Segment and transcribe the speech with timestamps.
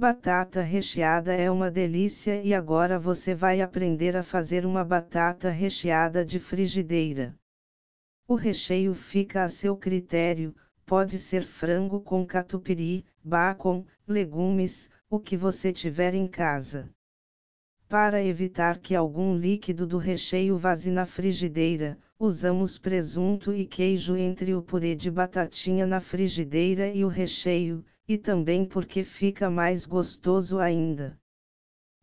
[0.00, 6.24] Batata recheada é uma delícia e agora você vai aprender a fazer uma batata recheada
[6.24, 7.34] de frigideira.
[8.28, 10.54] O recheio fica a seu critério,
[10.86, 16.88] pode ser frango com catupiry, bacon, legumes, o que você tiver em casa.
[17.88, 24.54] Para evitar que algum líquido do recheio vaze na frigideira, usamos presunto e queijo entre
[24.54, 30.58] o purê de batatinha na frigideira e o recheio, e também porque fica mais gostoso
[30.58, 31.20] ainda.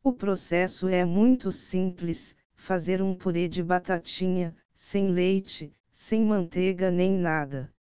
[0.03, 7.11] O processo é muito simples: fazer um purê de batatinha, sem leite, sem manteiga nem
[7.11, 7.73] nada.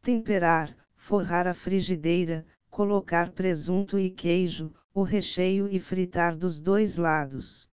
[0.00, 7.68] Temperar, forrar a frigideira, colocar presunto e queijo, o recheio e fritar dos dois lados.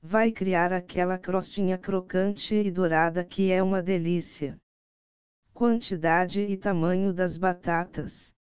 [0.00, 4.56] Vai criar aquela crostinha crocante e dourada que é uma delícia.
[5.52, 8.35] Quantidade e tamanho das batatas.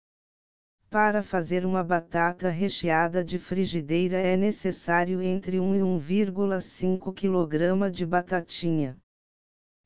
[0.95, 8.05] Para fazer uma batata recheada de frigideira é necessário entre 1 e 1,5 kg de
[8.05, 8.97] batatinha.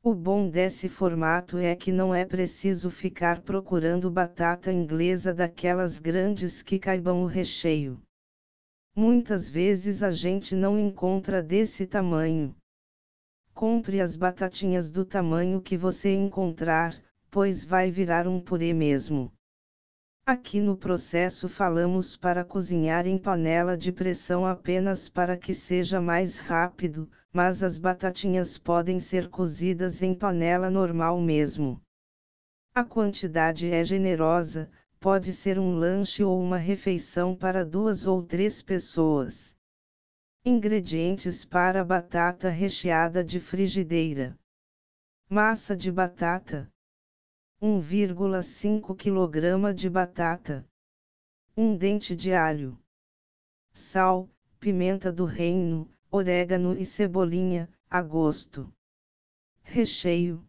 [0.04, 6.62] O bom desse formato é que não é preciso ficar procurando batata inglesa daquelas grandes
[6.62, 8.00] que caibam o recheio.
[8.96, 12.56] Muitas vezes a gente não encontra desse tamanho.
[13.56, 16.96] Compre as batatinhas do tamanho que você encontrar,
[17.32, 19.34] pois vai virar um purê mesmo.
[20.30, 26.38] Aqui no processo falamos para cozinhar em panela de pressão apenas para que seja mais
[26.38, 31.82] rápido, mas as batatinhas podem ser cozidas em panela normal mesmo.
[32.76, 34.70] A quantidade é generosa,
[35.00, 39.58] pode ser um lanche ou uma refeição para duas ou três pessoas.
[40.46, 44.38] Ingredientes para batata recheada de frigideira:
[45.28, 46.72] massa de batata
[47.62, 50.66] 1,5 kg de batata,
[51.58, 52.80] 1 dente de alho,
[53.74, 54.30] sal,
[54.62, 58.74] pimenta do reino, orégano e cebolinha, a gosto.
[59.62, 60.46] Recheio: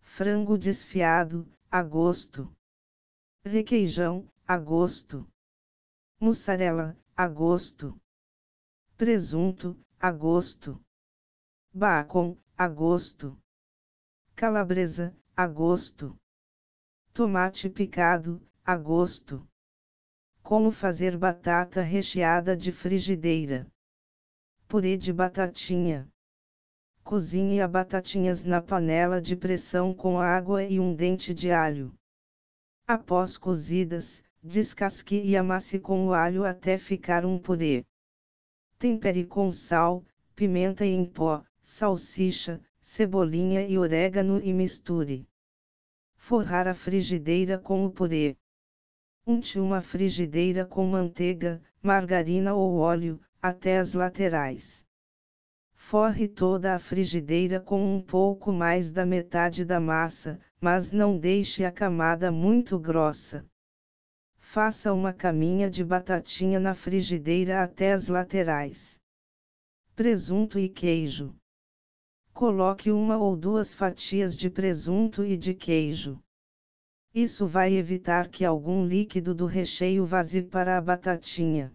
[0.00, 2.54] frango desfiado, a gosto.
[3.44, 5.26] Requeijão, a gosto.
[6.20, 8.00] Mussarela, a gosto.
[8.96, 10.80] Presunto, a gosto.
[11.74, 13.36] Bacon, a gosto.
[14.36, 16.16] Calabresa, a gosto.
[17.14, 19.46] Tomate picado, a gosto.
[20.42, 23.70] Como fazer batata recheada de frigideira.
[24.66, 26.08] Purê de batatinha.
[27.04, 31.94] Cozinhe a batatinhas na panela de pressão com água e um dente de alho.
[32.86, 37.84] Após cozidas, descasque e amasse com o alho até ficar um purê.
[38.78, 40.02] Tempere com sal,
[40.34, 45.28] pimenta em pó, salsicha, cebolinha e orégano e misture.
[46.24, 48.36] Forrar a frigideira com o purê.
[49.26, 54.86] Unte uma frigideira com manteiga, margarina ou óleo, até as laterais.
[55.74, 61.64] Forre toda a frigideira com um pouco mais da metade da massa, mas não deixe
[61.64, 63.44] a camada muito grossa.
[64.38, 68.96] Faça uma caminha de batatinha na frigideira até as laterais.
[69.96, 71.34] Presunto e queijo.
[72.32, 76.18] Coloque uma ou duas fatias de presunto e de queijo.
[77.14, 81.72] Isso vai evitar que algum líquido do recheio vaze para a batatinha.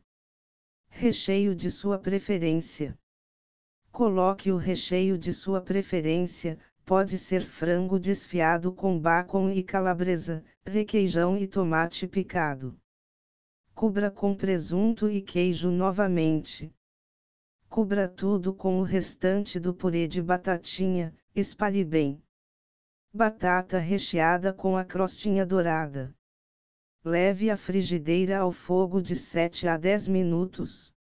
[0.89, 2.97] Recheio de sua preferência.
[3.91, 11.37] Coloque o recheio de sua preferência, pode ser frango desfiado com bacon e calabresa, requeijão
[11.37, 12.75] e tomate picado.
[13.75, 16.73] Cubra com presunto e queijo novamente.
[17.69, 22.23] Cubra tudo com o restante do purê de batatinha, espalhe bem.
[23.13, 26.15] Batata recheada com a crostinha dourada.
[27.03, 30.93] Leve a frigideira ao fogo de 7 a 10 minutos.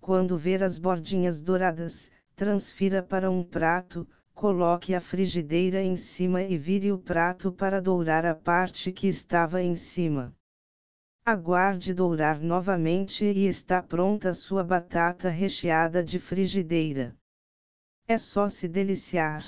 [0.00, 6.56] Quando ver as bordinhas douradas, transfira para um prato, coloque a frigideira em cima e
[6.56, 10.34] vire o prato para dourar a parte que estava em cima.
[11.30, 17.16] Aguarde dourar novamente e está pronta sua batata recheada de frigideira.
[18.08, 19.44] É só se deliciar.